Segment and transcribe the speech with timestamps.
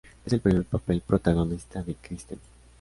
[0.25, 2.39] Es el primer papel protagonista de Kristen.